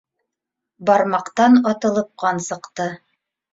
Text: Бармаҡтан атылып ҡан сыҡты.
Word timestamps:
Бармаҡтан 0.91 1.61
атылып 1.73 2.11
ҡан 2.25 2.43
сыҡты. 2.49 2.91